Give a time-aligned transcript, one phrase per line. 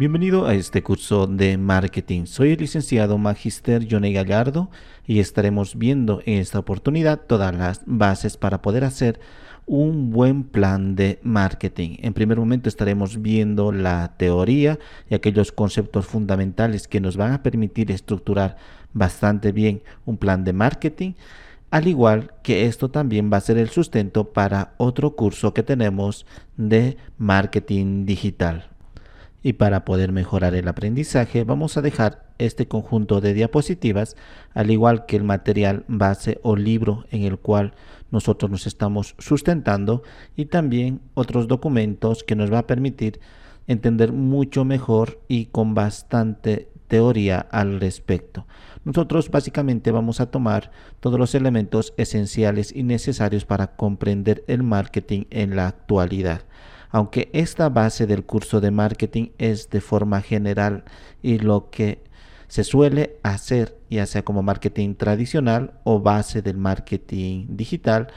[0.00, 2.24] Bienvenido a este curso de marketing.
[2.24, 4.70] Soy el licenciado Magister Johnny Gallardo
[5.06, 9.20] y estaremos viendo en esta oportunidad todas las bases para poder hacer
[9.66, 11.98] un buen plan de marketing.
[11.98, 14.78] En primer momento estaremos viendo la teoría
[15.10, 18.56] y aquellos conceptos fundamentales que nos van a permitir estructurar
[18.94, 21.12] bastante bien un plan de marketing.
[21.70, 26.24] Al igual que esto también va a ser el sustento para otro curso que tenemos
[26.56, 28.70] de marketing digital.
[29.42, 34.16] Y para poder mejorar el aprendizaje vamos a dejar este conjunto de diapositivas,
[34.54, 37.72] al igual que el material base o libro en el cual
[38.10, 40.02] nosotros nos estamos sustentando
[40.36, 43.20] y también otros documentos que nos va a permitir
[43.66, 48.46] entender mucho mejor y con bastante teoría al respecto.
[48.84, 55.24] Nosotros básicamente vamos a tomar todos los elementos esenciales y necesarios para comprender el marketing
[55.30, 56.42] en la actualidad
[56.90, 60.84] aunque esta base del curso de marketing es de forma general
[61.22, 62.02] y lo que
[62.48, 68.08] se suele hacer, ya sea como marketing tradicional o base del marketing digital,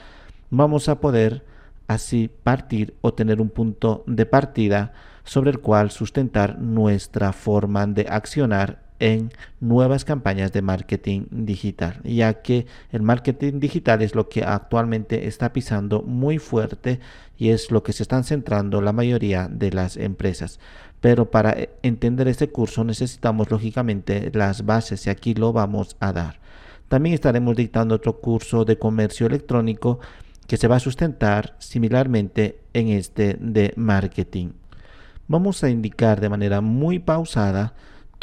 [0.49, 1.45] vamos a poder
[1.87, 4.93] así partir o tener un punto de partida
[5.23, 12.41] sobre el cual sustentar nuestra forma de accionar en nuevas campañas de marketing digital, ya
[12.41, 17.01] que el marketing digital es lo que actualmente está pisando muy fuerte
[17.37, 20.57] y es lo que se están centrando la mayoría de las empresas.
[21.01, 26.39] Pero para entender este curso necesitamos lógicamente las bases y aquí lo vamos a dar.
[26.87, 29.99] También estaremos dictando otro curso de comercio electrónico
[30.47, 34.51] que se va a sustentar similarmente en este de marketing.
[35.27, 37.73] Vamos a indicar de manera muy pausada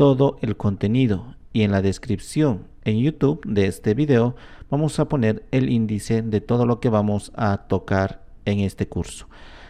[0.01, 4.35] todo el contenido y en la descripción en YouTube de este video
[4.71, 9.29] vamos a poner el índice de todo lo que vamos a tocar en este curso.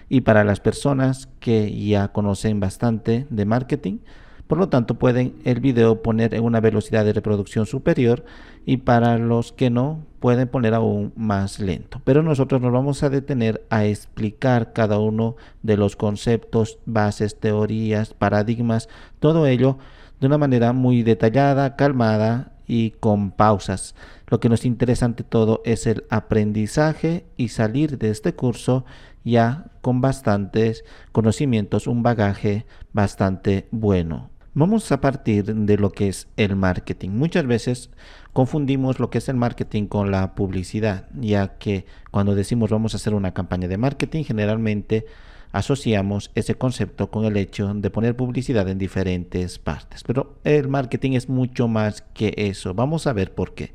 [0.09, 3.99] Y para las personas que ya conocen bastante de marketing,
[4.47, 8.25] por lo tanto pueden el video poner en una velocidad de reproducción superior
[8.65, 12.01] y para los que no pueden poner aún más lento.
[12.05, 15.35] Pero nosotros nos vamos a detener a explicar cada uno
[15.65, 18.89] de los conceptos, bases, teorías, paradigmas,
[19.19, 19.79] todo ello
[20.21, 23.95] de una manera muy detallada, calmada y con pausas.
[24.29, 28.85] Lo que nos interesa ante todo es el aprendizaje y salir de este curso
[29.25, 34.31] ya con bastantes conocimientos, un bagaje bastante bueno.
[34.53, 37.11] Vamos a partir de lo que es el marketing.
[37.11, 37.91] Muchas veces
[38.33, 42.97] confundimos lo que es el marketing con la publicidad, ya que cuando decimos vamos a
[42.97, 45.07] hacer una campaña de marketing, generalmente
[45.53, 50.05] asociamos ese concepto con el hecho de poner publicidad en diferentes partes.
[50.05, 52.75] Pero el marketing es mucho más que eso.
[52.75, 53.73] Vamos a ver por qué.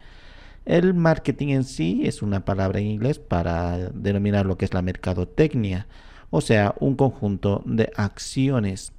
[0.66, 4.82] El marketing en sí es una palabra en inglés para denominar lo que es la
[4.82, 5.88] mercadotecnia,
[6.32, 8.92] o sea, un conjunto de acciones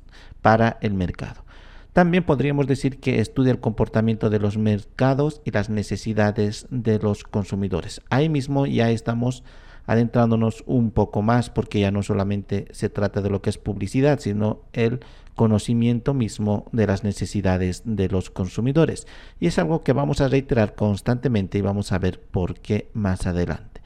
[0.43, 1.45] para el mercado.
[1.93, 7.25] También podríamos decir que estudia el comportamiento de los mercados y las necesidades de los
[7.25, 8.03] consumidores.
[8.11, 9.43] Ahí mismo ya estamos
[9.87, 14.19] adentrándonos un poco más, porque ya no solamente se trata de lo que es publicidad,
[14.19, 15.01] sino el
[15.35, 19.07] conocimiento mismo de las necesidades de los consumidores.
[19.39, 23.27] Y es algo que vamos a reiterar constantemente y vamos a ver por qué más
[23.27, 23.83] adelante.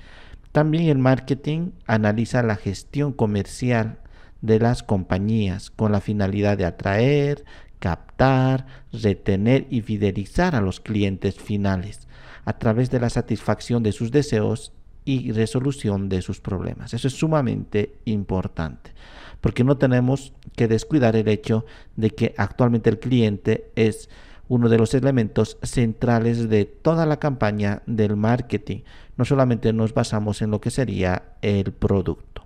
[0.52, 3.98] También el marketing analiza la gestión comercial
[4.40, 7.44] de las compañías con la finalidad de atraer,
[7.78, 12.08] captar, retener y fidelizar a los clientes finales
[12.44, 14.72] a través de la satisfacción de sus deseos
[15.10, 16.94] y resolución de sus problemas.
[16.94, 18.92] Eso es sumamente importante,
[19.40, 21.66] porque no tenemos que descuidar el hecho
[21.96, 24.08] de que actualmente el cliente es
[24.46, 28.82] uno de los elementos centrales de toda la campaña del marketing.
[29.16, 32.44] No solamente nos basamos en lo que sería el producto.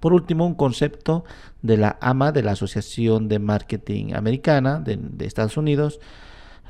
[0.00, 1.24] Por último, un concepto
[1.62, 5.98] de la AMA, de la Asociación de Marketing Americana de, de Estados Unidos,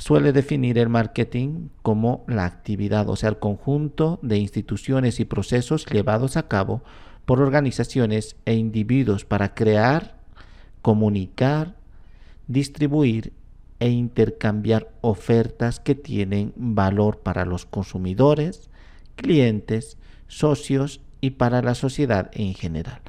[0.01, 5.85] suele definir el marketing como la actividad, o sea, el conjunto de instituciones y procesos
[5.85, 6.83] llevados a cabo
[7.27, 10.17] por organizaciones e individuos para crear,
[10.81, 11.77] comunicar,
[12.49, 13.35] distribuir
[13.79, 18.71] e intercambiar ofertas que tienen valor para los consumidores,
[19.17, 19.99] clientes,
[20.29, 23.03] socios y para la sociedad en general.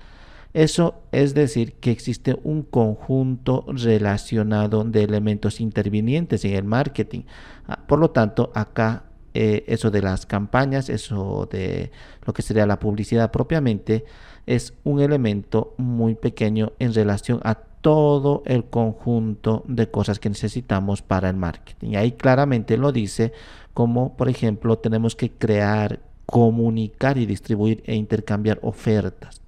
[0.53, 7.21] Eso es decir que existe un conjunto relacionado de elementos intervinientes en el marketing.
[7.67, 11.91] Ah, por lo tanto, acá eh, eso de las campañas, eso de
[12.25, 14.03] lo que sería la publicidad propiamente,
[14.45, 21.01] es un elemento muy pequeño en relación a todo el conjunto de cosas que necesitamos
[21.01, 21.91] para el marketing.
[21.91, 23.31] Y ahí claramente lo dice
[23.73, 29.41] como, por ejemplo, tenemos que crear, comunicar y distribuir e intercambiar ofertas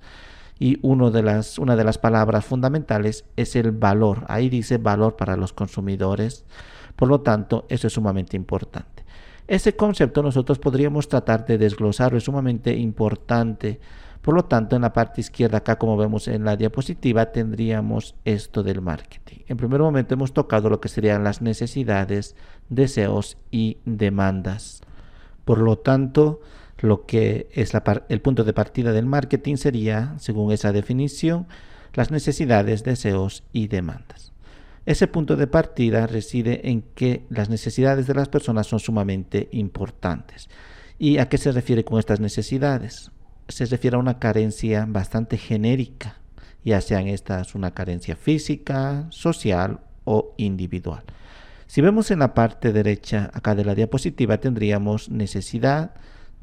[0.60, 0.80] y
[1.12, 4.26] de las, una de las palabras fundamentales es el valor.
[4.28, 6.46] Ahí dice valor para los consumidores.
[6.96, 9.04] Por lo tanto, eso es sumamente importante.
[9.48, 13.80] Ese concepto nosotros podríamos tratar de desglosarlo, es sumamente importante.
[14.22, 18.64] Por lo tanto, en la parte izquierda, acá como vemos en la diapositiva, tendríamos esto
[18.64, 19.40] del marketing.
[19.48, 22.38] En primer momento hemos tocado lo que serían las necesidades,
[22.70, 24.82] deseos y demandas.
[25.44, 26.40] Por lo tanto,
[26.84, 27.72] lo que es
[28.10, 31.48] el punto de partida del marketing sería, según esa definición,
[31.94, 34.34] las necesidades, deseos y demandas.
[34.86, 40.50] Ese punto de partida reside en que las necesidades de las personas son sumamente importantes.
[41.00, 43.12] ¿Y a qué se refiere con estas necesidades?
[43.48, 46.18] Se refiere a una carencia bastante genérica,
[46.66, 51.04] ya sean estas una carencia física, social o individual.
[51.66, 55.94] Si vemos en la parte derecha acá de la diapositiva tendríamos necesidad,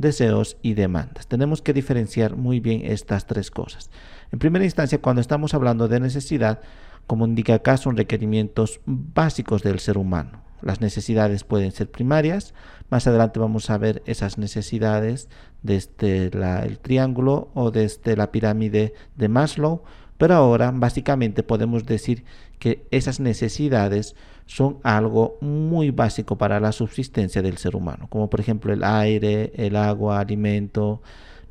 [0.00, 1.26] deseos y demandas.
[1.26, 3.91] Tenemos que diferenciar muy bien estas tres cosas.
[4.32, 6.61] En primera instancia, cuando estamos hablando de necesidad,
[7.06, 10.43] como indica acá, son requerimientos básicos del ser humano.
[10.62, 12.55] Las necesidades pueden ser primarias.
[12.91, 15.29] Más adelante vamos a ver esas necesidades
[15.62, 19.82] desde el triángulo o desde la pirámide de Maslow.
[20.19, 22.25] Pero ahora básicamente podemos decir
[22.58, 24.14] que esas necesidades
[24.50, 29.52] son algo muy básico para la subsistencia del ser humano, como por ejemplo el aire,
[29.55, 31.00] el agua, alimento,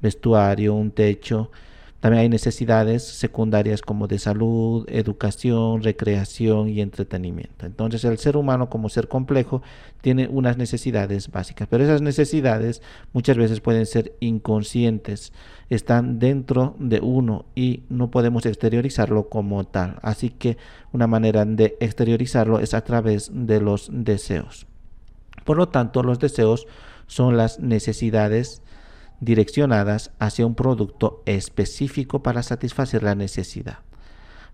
[0.02, 1.50] vestuario, un techo.
[2.00, 7.66] También hay necesidades secundarias como de salud, educación, recreación y entretenimiento.
[7.66, 9.62] Entonces el ser humano como ser complejo
[10.02, 12.82] tiene unas necesidades básicas, pero esas necesidades
[13.12, 15.34] muchas veces pueden ser inconscientes,
[15.70, 20.00] están dentro de uno y no podemos exteriorizarlo como tal.
[20.02, 20.58] Así que
[20.94, 24.68] una manera de exteriorizarlo es a través de los deseos.
[25.44, 26.66] Por lo tanto, los deseos
[27.08, 28.62] son las necesidades
[29.20, 33.80] direccionadas hacia un producto específico para satisfacer la necesidad.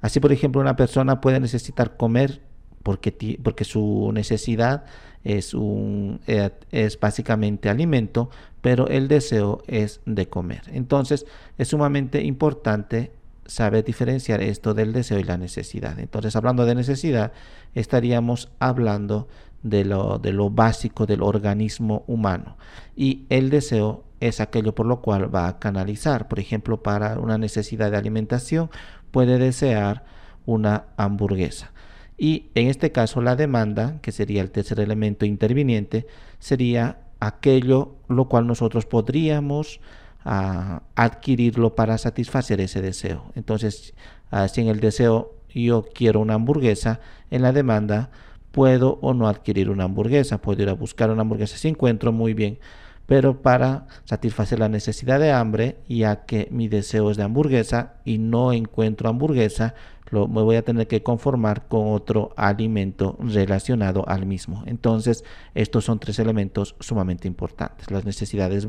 [0.01, 2.41] Así, por ejemplo, una persona puede necesitar comer
[2.83, 4.85] porque, porque su necesidad
[5.23, 8.29] es, un, eh, es básicamente alimento,
[8.61, 10.61] pero el deseo es de comer.
[10.71, 11.25] Entonces,
[11.57, 13.11] es sumamente importante
[13.47, 15.99] saber diferenciar esto del deseo y la necesidad.
[15.99, 17.31] Entonces, hablando de necesidad,
[17.73, 19.27] estaríamos hablando
[19.63, 22.57] de lo, de lo básico del organismo humano.
[22.95, 26.27] Y el deseo es aquello por lo cual va a canalizar.
[26.27, 28.69] Por ejemplo, para una necesidad de alimentación
[29.11, 30.03] puede desear
[30.45, 31.71] una hamburguesa.
[32.17, 36.07] Y en este caso la demanda, que sería el tercer elemento interviniente,
[36.39, 39.81] sería aquello lo cual nosotros podríamos
[40.23, 43.31] ah, adquirirlo para satisfacer ese deseo.
[43.35, 43.93] Entonces,
[44.31, 46.99] ah, si en el deseo yo quiero una hamburguesa,
[47.31, 48.11] en la demanda
[48.51, 52.33] puedo o no adquirir una hamburguesa, puedo ir a buscar una hamburguesa si encuentro muy
[52.33, 52.59] bien
[53.05, 58.17] pero para satisfacer la necesidad de hambre, ya que mi deseo es de hamburguesa y
[58.17, 59.75] no encuentro hamburguesa,
[60.09, 64.63] lo, me voy a tener que conformar con otro alimento relacionado al mismo.
[64.65, 65.23] Entonces,
[65.55, 67.89] estos son tres elementos sumamente importantes.
[67.89, 68.67] Las necesidades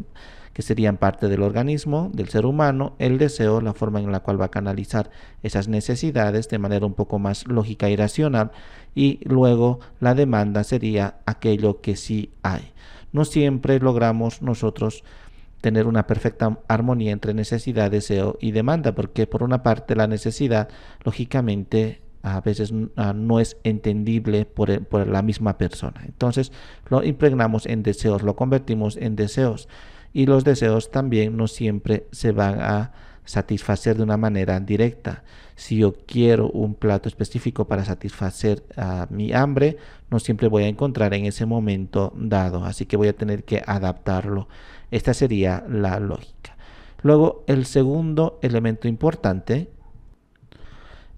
[0.55, 4.41] que serían parte del organismo, del ser humano, el deseo, la forma en la cual
[4.41, 5.11] va a canalizar
[5.43, 8.53] esas necesidades de manera un poco más lógica y racional,
[8.95, 12.73] y luego la demanda sería aquello que sí hay
[13.17, 15.03] no siempre logramos nosotros
[15.63, 20.69] tener una perfecta armonía entre necesidad, deseo y demanda, porque por una parte la necesidad,
[21.03, 26.03] lógicamente, a veces ah, no es entendible por, por, la misma persona.
[26.05, 26.53] Entonces
[26.91, 29.67] lo impregnamos en deseos, lo convertimos en deseos.
[30.13, 32.93] Y los deseos también no siempre se van a
[33.25, 35.25] satisfacer de una manera directa.
[35.57, 38.63] Si yo quiero un plato específico para satisfacer
[39.11, 39.79] mi hambre,
[40.11, 43.63] no siempre voy a encontrar en ese momento dado, así que voy a tener que
[43.67, 44.49] adaptarlo.
[44.91, 46.57] Esta sería la lógica.
[47.03, 49.71] Luego, el segundo elemento importante,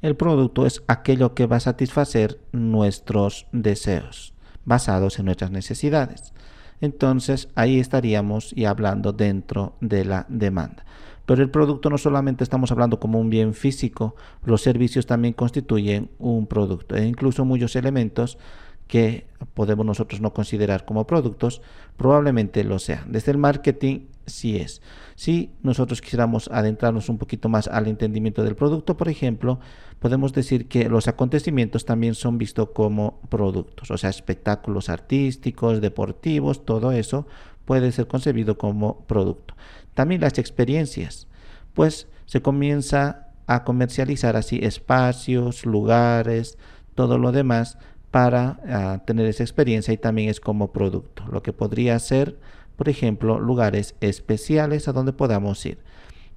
[0.02, 6.32] el producto es aquello que va a satisfacer nuestros deseos, basados en nuestras necesidades.
[6.80, 10.84] Entonces, ahí estaríamos y hablando dentro de la demanda.
[11.28, 14.16] Pero el producto no solamente estamos hablando como un bien físico,
[14.46, 18.38] los servicios también constituyen un producto e incluso muchos elementos
[18.86, 21.60] que podemos nosotros no considerar como productos,
[21.98, 23.12] probablemente lo sean.
[23.12, 24.80] Desde el marketing sí es.
[25.16, 29.60] Si nosotros quisiéramos adentrarnos un poquito más al entendimiento del producto, por ejemplo,
[29.98, 36.64] podemos decir que los acontecimientos también son vistos como productos, o sea, espectáculos artísticos, deportivos,
[36.64, 37.26] todo eso
[37.68, 39.54] puede ser concebido como producto.
[39.92, 41.26] También las experiencias,
[41.74, 46.56] pues se comienza a comercializar así espacios, lugares,
[46.94, 47.76] todo lo demás
[48.10, 51.24] para ah, tener esa experiencia y también es como producto.
[51.30, 52.38] Lo que podría ser,
[52.76, 55.76] por ejemplo, lugares especiales a donde podamos ir.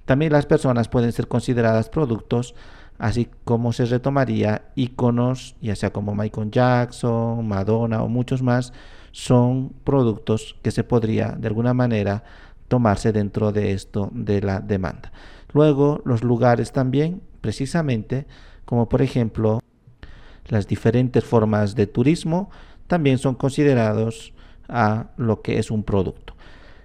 [0.04, 2.54] También las personas pueden ser consideradas productos,
[2.98, 8.74] así como se retomaría iconos, ya sea como Michael Jackson, Madonna o muchos más,
[9.12, 12.24] son productos que se podría de alguna manera
[12.68, 15.12] tomarse dentro de esto de la demanda.
[15.52, 18.26] Luego, los lugares también, precisamente,
[18.64, 19.60] como por ejemplo
[20.46, 22.50] las diferentes formas de turismo,
[22.86, 24.32] también son considerados
[24.68, 26.34] a lo que es un producto.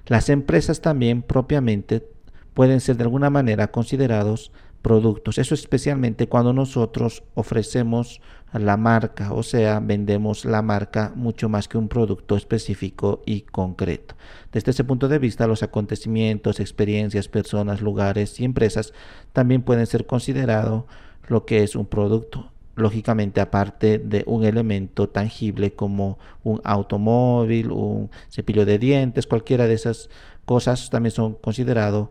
[0.06, 2.08] Las empresas también propiamente
[2.54, 4.52] pueden ser de alguna manera considerados
[4.88, 5.38] productos.
[5.38, 8.22] Eso especialmente cuando nosotros ofrecemos
[8.54, 14.16] la marca, o sea, vendemos la marca mucho más que un producto específico y concreto.
[14.54, 18.94] Desde ese punto de vista, los acontecimientos, experiencias, personas, lugares y empresas
[19.34, 20.86] también pueden ser considerados
[21.28, 22.50] lo que es un producto.
[22.78, 29.74] Lógicamente, aparte de un elemento tangible como un automóvil, un cepillo de dientes, cualquiera de
[29.74, 30.10] esas
[30.46, 32.08] cosas también son considerados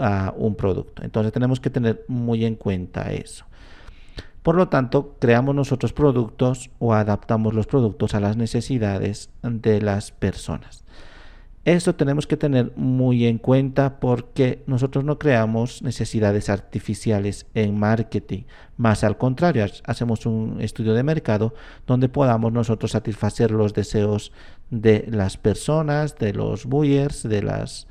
[0.00, 1.02] a un producto.
[1.02, 3.44] Entonces tenemos que tener muy en cuenta eso.
[4.42, 10.12] Por lo tanto, creamos nosotros productos o adaptamos los productos a las necesidades de las
[10.12, 10.84] personas.
[11.64, 18.42] Esto tenemos que tener muy en cuenta porque nosotros no creamos necesidades artificiales en marketing,
[18.76, 21.54] más al contrario, hacemos un estudio de mercado
[21.86, 24.30] donde podamos nosotros satisfacer los deseos
[24.70, 27.86] de las personas, de los buyers, de las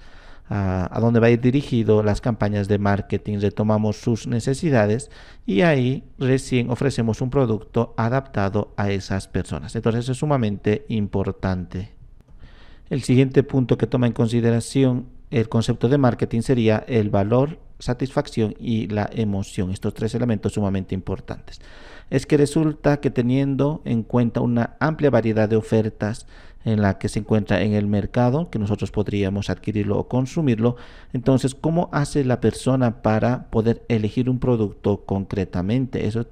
[0.55, 5.09] a, dónde va a ir dirigido las campañas de marketing, retomamos sus necesidades
[5.47, 9.75] y ahí recién ofrecemos un producto adaptado a esas personas.
[9.75, 11.93] Entonces es sumamente importante.
[12.91, 18.53] El siguiente punto que toma en consideración el concepto de marketing sería el valor, satisfacción
[18.59, 19.71] y la emoción.
[19.71, 21.59] Estos tres elementos sumamente importantes.
[22.11, 26.27] Es que resulta que teniendo en cuenta una amplia variedad de ofertas,
[26.65, 30.77] en la que se encuentra en el mercado, que nosotros podríamos adquirirlo o consumirlo.
[31.11, 36.07] Entonces, ¿cómo hace la persona para poder elegir un producto concretamente?
[36.07, 36.25] Eso,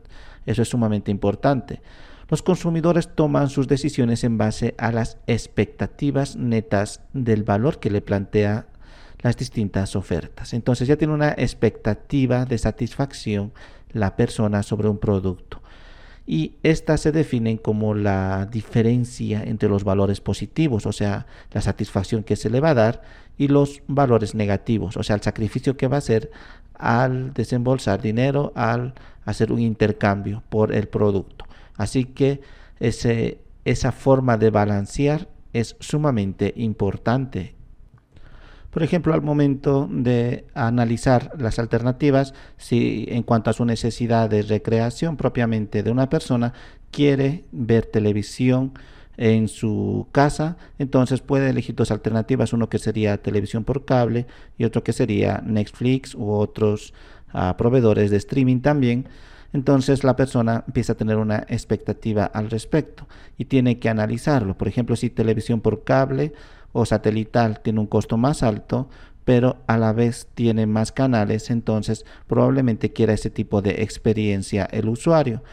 [0.46, 1.82] eso es sumamente importante.
[2.30, 8.02] Los consumidores toman sus decisiones en base a las expectativas netas del valor que le
[8.02, 8.68] plantea
[9.20, 10.54] las distintas ofertas.
[10.54, 13.52] Entonces ya tiene una expectativa de satisfacción
[13.92, 15.62] la persona sobre un producto
[16.26, 22.24] y estas se definen como la diferencia entre los valores positivos, o sea, la satisfacción
[22.24, 23.02] que se le va a dar,
[23.38, 26.32] y los valores negativos, o sea, el sacrificio que va a hacer
[26.76, 28.94] al desembolsar dinero, al
[29.26, 31.46] hacer un intercambio por el producto.
[31.76, 32.42] Así que
[32.80, 37.56] esa forma de balancear es sumamente importante
[38.72, 44.42] por ejemplo, al momento de analizar las alternativas, si en cuanto a su necesidad de
[44.44, 46.54] recreación propiamente de una persona
[46.90, 48.74] quiere ver televisión
[49.18, 54.26] en su casa, entonces puede elegir dos alternativas, uno que sería televisión por cable
[54.58, 56.94] y otro que sería Netflix u otros
[57.34, 59.08] ah, proveedores de streaming también.
[59.54, 63.06] Entonces la persona empieza a tener una expectativa al respecto
[63.38, 64.58] y tiene que analizarlo.
[64.58, 66.32] Por ejemplo, si televisión por cable
[66.74, 68.90] o satelital tiene un costo más alto,
[69.26, 74.90] pero a la vez tiene más canales, entonces probablemente quiera ese tipo de experiencia el
[74.90, 75.44] usuario.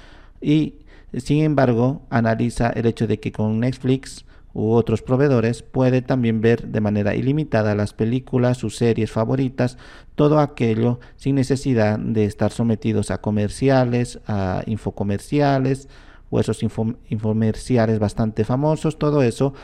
[0.41, 0.75] Y
[1.15, 6.69] sin embargo, analiza el hecho de que con Netflix u otros proveedores puede también ver
[6.69, 9.79] de manera ilimitada las películas, sus series favoritas,
[10.15, 15.89] todo aquello sin necesidad de estar sometidos a comerciales, a infocomerciales
[16.31, 19.55] o esos infomerciales bastante famosos, todo eso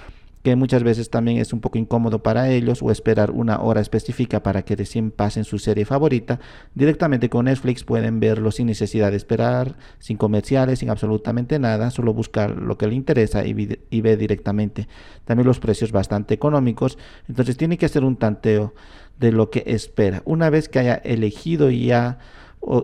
[0.45, 4.43] que muchas veces también es un poco incómodo para ellos o esperar una hora específica
[4.43, 6.39] para que recién pasen su serie favorita.
[6.75, 12.13] Directamente con Netflix pueden verlo sin necesidad de esperar, sin comerciales, sin absolutamente nada, solo
[12.13, 14.87] buscar lo que le interesa y, y ve directamente.
[15.25, 18.75] También los precios bastante económicos, entonces tiene que hacer un tanteo
[19.19, 20.21] de lo que espera.
[20.27, 22.19] Una vez que haya elegido ya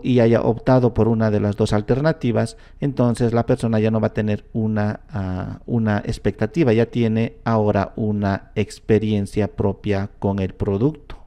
[0.02, 4.08] y haya optado por una de las dos alternativas, entonces la persona ya no va
[4.08, 11.20] a tener una, ah, una expectativa, ya tiene ahora una experiencia propia con el producto.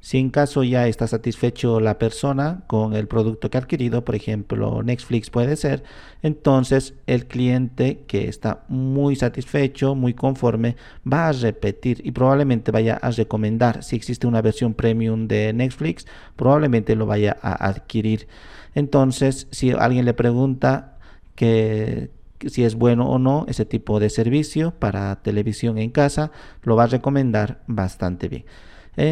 [0.00, 4.14] Si en caso ya está satisfecho la persona con el producto que ha adquirido, por
[4.14, 5.82] ejemplo Netflix puede ser,
[6.22, 10.76] entonces el cliente que está muy satisfecho, muy conforme,
[11.10, 13.82] va a repetir y probablemente vaya a recomendar.
[13.82, 18.28] Si existe una versión premium de Netflix, probablemente lo vaya a adquirir.
[18.74, 20.98] Entonces, si alguien le pregunta
[21.34, 22.10] que,
[22.46, 26.30] si es bueno o no ese tipo de servicio para televisión en casa,
[26.62, 28.44] lo va a recomendar bastante bien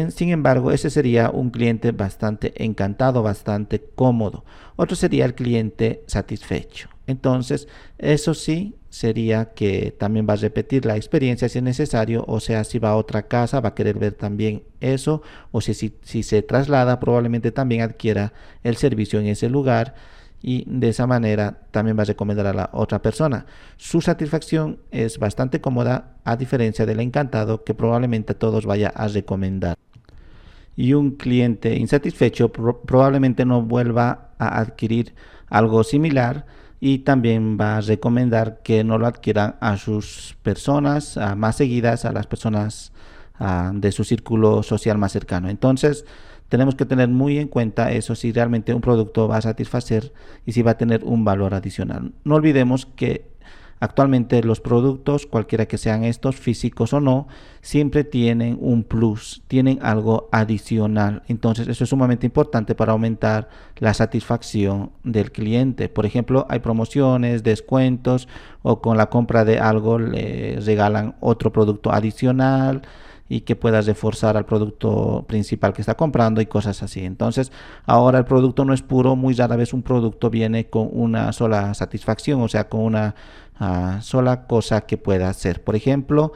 [0.09, 4.43] sin embargo, ese sería un cliente bastante encantado, bastante cómodo.
[4.75, 6.89] Otro sería el cliente satisfecho.
[7.07, 12.39] Entonces, eso sí, sería que también va a repetir la experiencia si es necesario, o
[12.39, 15.93] sea, si va a otra casa va a querer ver también eso, o si, si,
[16.01, 19.95] si se traslada probablemente también adquiera el servicio en ese lugar
[20.41, 23.45] y de esa manera también va a recomendar a la otra persona.
[23.77, 29.75] Su satisfacción es bastante cómoda a diferencia del encantado que probablemente todos vaya a recomendar.
[30.75, 35.15] Y un cliente insatisfecho probablemente no vuelva a adquirir
[35.49, 36.45] algo similar
[36.79, 42.11] y también va a recomendar que no lo adquieran a sus personas más seguidas, a
[42.11, 42.93] las personas
[43.73, 45.49] de su círculo social más cercano.
[45.49, 46.05] Entonces,
[46.49, 50.13] tenemos que tener muy en cuenta eso si realmente un producto va a satisfacer
[50.45, 52.13] y si va a tener un valor adicional.
[52.23, 53.25] No olvidemos que
[53.79, 57.27] actualmente los productos, cualquiera que sean estos, físicos o no,
[57.61, 61.23] siempre tienen un plus, tienen algo adicional.
[61.27, 65.89] Entonces eso es sumamente importante para aumentar la satisfacción del cliente.
[65.89, 68.27] Por ejemplo, hay promociones, descuentos
[68.63, 72.81] o con la compra de algo le regalan otro producto adicional
[73.29, 77.03] y que puedas reforzar al producto principal que está comprando y cosas así.
[77.03, 77.51] Entonces,
[77.85, 81.73] ahora el producto no es puro, muy rara vez un producto viene con una sola
[81.73, 83.15] satisfacción, o sea, con una
[83.59, 85.63] ah, sola cosa que pueda hacer.
[85.63, 86.33] Por ejemplo,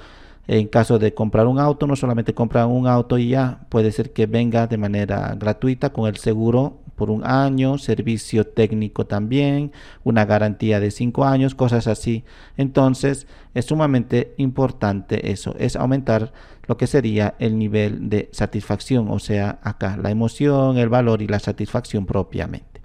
[0.47, 4.11] en caso de comprar un auto, no solamente compran un auto y ya, puede ser
[4.11, 9.71] que venga de manera gratuita con el seguro por un año, servicio técnico también,
[10.03, 12.23] una garantía de cinco años, cosas así.
[12.57, 16.31] Entonces, es sumamente importante eso, es aumentar
[16.67, 21.27] lo que sería el nivel de satisfacción, o sea, acá la emoción, el valor y
[21.27, 22.81] la satisfacción propiamente.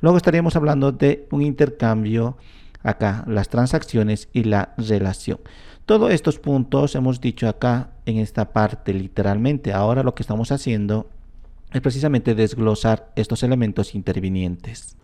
[0.00, 2.36] Luego estaríamos hablando de un intercambio,
[2.82, 5.38] acá las transacciones y la relación.
[5.86, 9.72] Todos estos puntos hemos dicho acá en esta parte literalmente.
[9.72, 11.08] Ahora lo que estamos haciendo
[11.72, 14.96] es precisamente desglosar estos elementos intervinientes.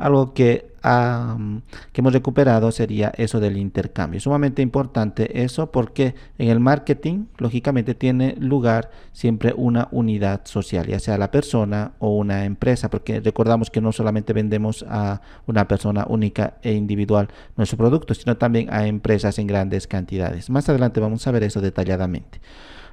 [0.00, 4.18] Algo que, que hemos recuperado sería eso del intercambio.
[4.18, 10.98] Sumamente importante eso porque en el marketing, lógicamente, tiene lugar siempre una unidad social, ya
[11.00, 16.06] sea la persona o una empresa, porque recordamos que no solamente vendemos a una persona
[16.08, 20.48] única e individual nuestro producto, sino también a empresas en grandes cantidades.
[20.48, 22.40] Más adelante vamos a ver eso detalladamente.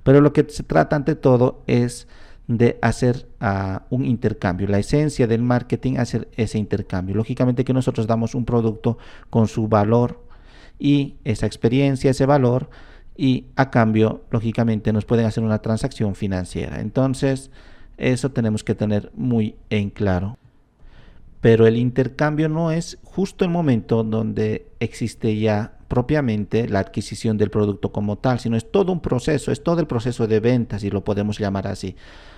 [0.03, 2.07] Pero lo que se trata ante todo es
[2.47, 4.67] de hacer uh, un intercambio.
[4.67, 7.15] La esencia del marketing hacer ese intercambio.
[7.15, 8.97] Lógicamente que nosotros damos un producto
[9.29, 10.23] con su valor
[10.79, 12.69] y esa experiencia, ese valor,
[13.17, 16.79] y a cambio, lógicamente, nos pueden hacer una transacción financiera.
[16.79, 17.49] Entonces,
[17.97, 20.37] eso tenemos que tener muy en claro.
[21.41, 27.49] Pero el intercambio no es justo el momento donde existe ya propiamente la adquisición del
[27.49, 30.89] producto como tal, sino es todo un proceso, es todo el proceso de ventas, si
[30.89, 31.95] lo podemos llamar así.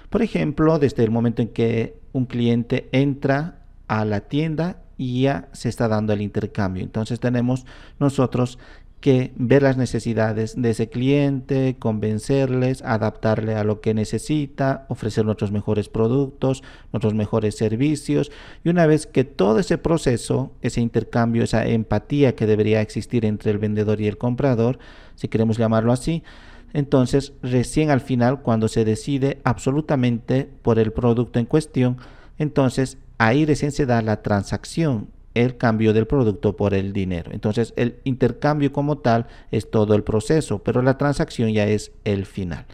[0.10, 5.50] Por ejemplo, desde el momento en que un cliente entra a la tienda y ya
[5.54, 6.84] se está dando el intercambio.
[6.84, 7.66] Entonces tenemos
[8.00, 8.60] nosotros
[9.00, 15.52] que ver las necesidades de ese cliente, convencerles, adaptarle a lo que necesita, ofrecer nuestros
[15.52, 18.30] mejores productos, nuestros mejores servicios.
[18.64, 23.52] Y una vez que todo ese proceso, ese intercambio, esa empatía que debería existir entre
[23.52, 24.80] el vendedor y el comprador,
[25.16, 26.24] si queremos llamarlo así,
[26.74, 31.98] entonces, recién al final, cuando se decide absolutamente por el producto en cuestión,
[32.38, 37.32] entonces ahí recién se da la transacción, el cambio del producto por el dinero.
[37.34, 42.26] Entonces, el intercambio como tal es todo el proceso, pero la transacción ya es el
[42.26, 42.66] final.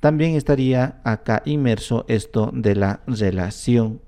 [0.00, 4.00] También estaría acá inmerso esto de la relación.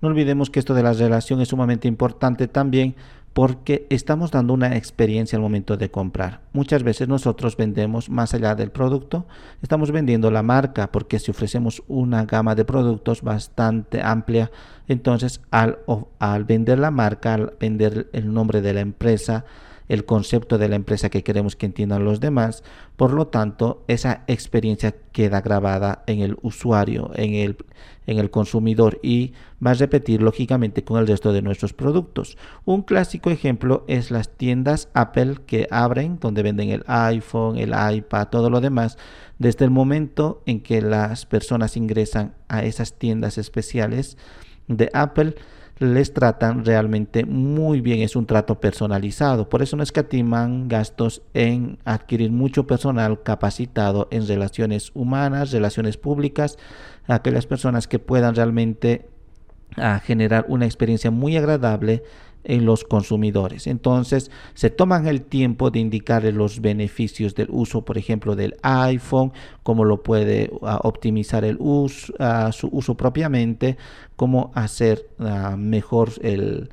[0.00, 2.94] No olvidemos que esto de la relación es sumamente importante también
[3.32, 6.40] porque estamos dando una experiencia al momento de comprar.
[6.52, 9.26] Muchas veces nosotros vendemos más allá del producto,
[9.62, 14.50] estamos vendiendo la marca, porque si ofrecemos una gama de productos bastante amplia,
[14.86, 15.78] entonces al,
[16.18, 19.44] al vender la marca, al vender el nombre de la empresa,
[19.88, 22.62] el concepto de la empresa que queremos que entiendan los demás.
[22.96, 27.56] Por lo tanto, esa experiencia queda grabada en el usuario, en el,
[28.06, 29.32] en el consumidor y
[29.64, 32.36] va a repetir lógicamente con el resto de nuestros productos.
[32.64, 38.28] Un clásico ejemplo es las tiendas Apple que abren, donde venden el iPhone, el iPad,
[38.28, 38.98] todo lo demás.
[39.38, 44.16] Desde el momento en que las personas ingresan a esas tiendas especiales
[44.68, 45.34] de Apple,
[45.82, 49.48] les tratan realmente muy bien, es un trato personalizado.
[49.48, 56.58] Por eso no escatiman gastos en adquirir mucho personal capacitado en relaciones humanas, relaciones públicas,
[57.06, 59.08] aquellas personas que puedan realmente
[59.76, 62.02] ah, generar una experiencia muy agradable
[62.44, 63.66] en los consumidores.
[63.66, 69.32] Entonces, se toman el tiempo de indicarle los beneficios del uso, por ejemplo, del iPhone,
[69.62, 73.76] cómo lo puede ah, optimizar el uso, ah, su uso propiamente,
[74.16, 76.70] cómo hacer ah, mejor el,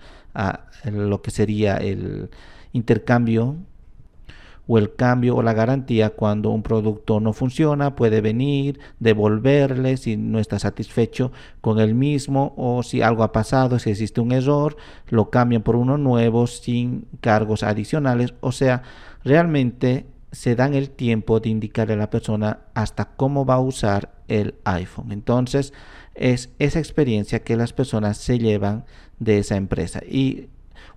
[0.85, 2.29] lo que sería el
[2.73, 3.57] intercambio
[4.71, 10.15] o el cambio o la garantía cuando un producto no funciona, puede venir, devolverle si
[10.15, 14.77] no está satisfecho con el mismo o si algo ha pasado, si existe un error,
[15.07, 18.35] lo cambian por uno nuevo sin cargos adicionales.
[18.41, 18.83] O sea,
[19.23, 24.11] realmente se dan el tiempo de indicarle a la persona hasta cómo va a usar
[24.27, 25.11] el iPhone.
[25.11, 25.73] Entonces,
[26.13, 28.85] es esa experiencia que las personas se llevan
[29.17, 30.01] de esa empresa.
[30.07, 30.49] Y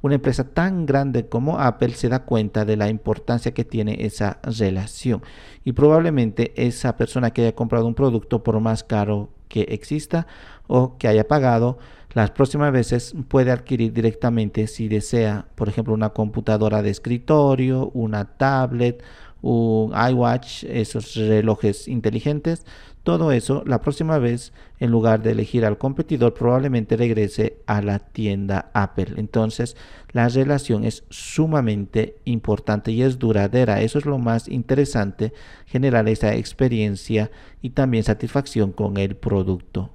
[0.03, 4.41] una empresa tan grande como Apple se da cuenta de la importancia que tiene esa
[4.43, 5.23] relación.
[5.65, 10.27] Y probablemente esa persona que haya comprado un producto por más caro que exista
[10.67, 11.79] o que haya pagado,
[12.15, 18.37] las próximas veces puede adquirir directamente si desea, por ejemplo, una computadora de escritorio, una
[18.37, 19.03] tablet,
[19.41, 22.65] un iWatch, esos relojes inteligentes,
[23.03, 27.99] todo eso, la próxima vez, en lugar de elegir al competidor, probablemente regrese a la
[27.99, 29.15] tienda Apple.
[29.17, 29.77] Entonces,
[30.13, 33.81] la relación es sumamente importante y es duradera.
[33.81, 35.33] Eso es lo más interesante,
[35.67, 39.91] generar esa experiencia y también satisfacción con el producto.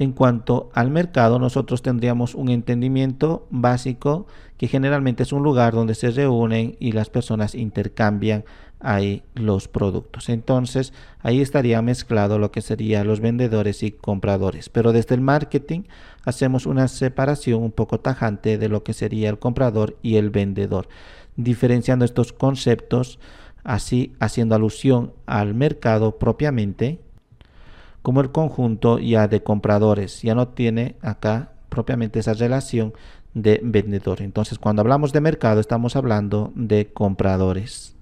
[0.00, 5.94] En cuanto al mercado, nosotros tendríamos un entendimiento básico que generalmente es un lugar donde
[5.94, 8.46] se reúnen y las personas intercambian
[8.80, 10.30] ahí los productos.
[10.30, 14.70] Entonces, ahí estaría mezclado lo que serían los vendedores y compradores.
[14.70, 15.82] Pero desde el marketing
[16.24, 20.88] hacemos una separación un poco tajante de lo que sería el comprador y el vendedor,
[21.36, 23.18] diferenciando estos conceptos,
[23.64, 27.00] así haciendo alusión al mercado propiamente
[28.02, 30.22] como el conjunto ya de compradores.
[30.22, 32.92] Ya no tiene acá propiamente esa relación
[33.34, 34.22] de vendedor.
[34.22, 37.96] Entonces, cuando hablamos de mercado, estamos hablando de compradores.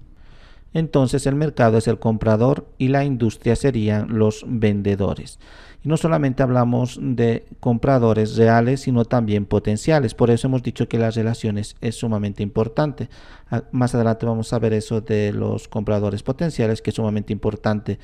[0.73, 5.39] Entonces, el mercado es el comprador y la industria serían los vendedores.
[5.83, 10.13] Y no solamente hablamos de compradores reales, sino también potenciales.
[10.13, 13.09] Por eso hemos dicho que las relaciones es sumamente importante.
[13.49, 17.97] Ah, más adelante vamos a ver eso de los compradores potenciales, que es sumamente importante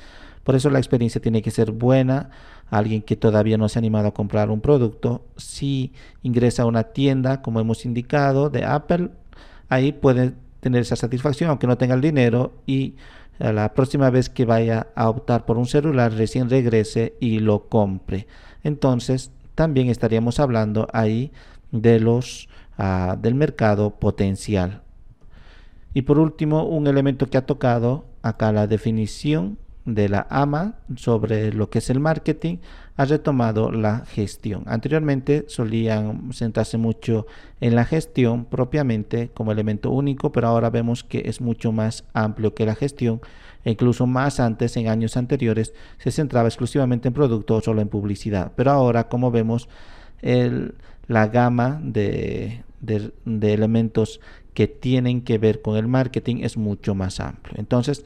[0.46, 2.30] por eso la experiencia tiene que ser buena.
[2.70, 6.84] Alguien que todavía no se ha animado a comprar un producto, si ingresa a una
[6.84, 9.10] tienda, como hemos indicado, de Apple,
[9.68, 10.34] ahí puede
[10.66, 12.96] tener esa satisfacción, aunque no tenga el dinero, y
[13.38, 18.26] la próxima vez que vaya a optar por un celular, recién regrese y lo compre.
[18.64, 21.30] Entonces, también estaríamos hablando ahí
[21.70, 22.48] de los
[22.78, 24.82] ah, del mercado potencial.
[25.94, 31.52] Y por último, un elemento que ha tocado acá la definición de la AMA sobre
[31.52, 32.58] lo que es el marketing
[32.96, 34.64] ha retomado la gestión.
[34.66, 37.26] Anteriormente solían centrarse mucho
[37.60, 42.54] en la gestión propiamente como elemento único, pero ahora vemos que es mucho más amplio
[42.54, 43.20] que la gestión
[43.64, 47.88] e incluso más antes, en años anteriores, se centraba exclusivamente en producto o solo en
[47.88, 48.52] publicidad.
[48.56, 49.68] Pero ahora, como vemos,
[50.22, 54.20] la gama de, de elementos
[54.54, 57.56] que tienen que ver con el marketing es mucho más amplio.
[57.58, 58.04] Entonces,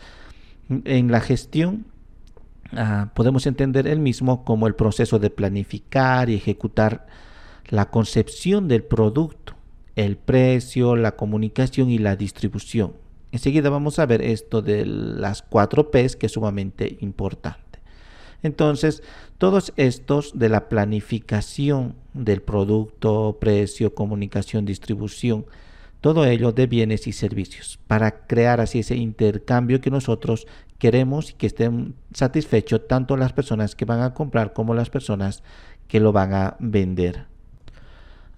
[0.84, 1.86] en la gestión
[2.72, 7.06] ah, podemos entender el mismo como el proceso de planificar y ejecutar
[7.68, 9.54] la concepción del producto,
[9.96, 12.94] el precio, la comunicación y la distribución.
[13.32, 17.78] Enseguida vamos a ver esto de las cuatro P's que es sumamente importante.
[18.42, 19.02] Entonces,
[19.38, 25.46] todos estos de la planificación del producto, precio, comunicación, distribución,
[26.00, 30.46] todo ello de bienes y servicios, para crear así ese intercambio que nosotros
[30.78, 35.42] queremos y que estén satisfechos tanto las personas que van a comprar como las personas
[35.88, 37.26] que lo van a vender.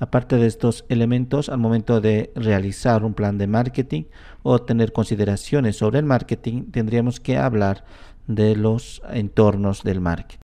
[0.01, 4.03] Aparte de estos elementos, al momento de realizar un plan de marketing
[4.43, 7.85] o tener consideraciones sobre el marketing, tendríamos que hablar
[8.27, 10.39] de los entornos del marketing.